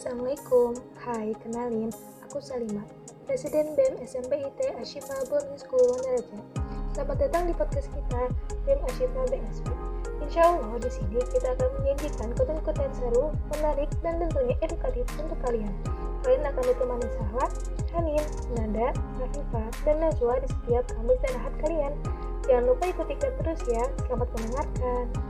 [0.00, 0.72] Assalamualaikum,
[1.04, 1.92] hai kenalin,
[2.24, 2.80] aku Salima,
[3.28, 6.40] Presiden BEM SMP IT Ashifa Boarding School Wondaraja.
[6.96, 8.32] Selamat datang di podcast kita
[8.64, 9.68] BEM Ashifa BSB.
[10.24, 15.74] Insya Allah di sini kita akan menyajikan konten-konten seru, menarik, dan tentunya edukatif untuk kalian.
[16.24, 17.44] Kalian akan ditemani Sahwa,
[17.92, 18.24] Hanin,
[18.56, 21.92] Nanda, Rafifa, dan Najwa di setiap Kamis dan Ahad kalian.
[22.48, 23.84] Jangan lupa ikuti kita terus ya.
[24.08, 25.29] Selamat mendengarkan.